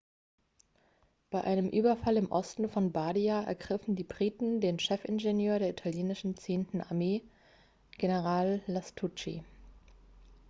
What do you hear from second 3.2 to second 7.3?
ergriffen die briten den chefingenieur der italienischen zehnten armee